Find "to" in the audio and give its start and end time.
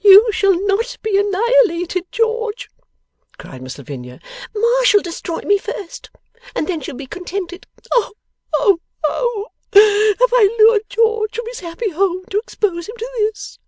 12.30-12.38, 12.96-13.10